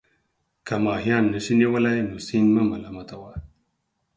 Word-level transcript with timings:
که 0.67 0.75
ماهيان 0.83 1.23
نسې 1.33 1.53
نيولى، 1.59 1.95
نو 2.09 2.15
سيند 2.27 2.49
مه 2.55 2.63
ملامت 2.71 3.09
وه. 3.19 3.33